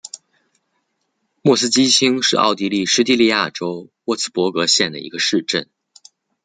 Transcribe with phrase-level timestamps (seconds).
[1.43, 5.69] 莫斯基兴是奥地利施蒂利亚州沃茨伯格县的一个市镇。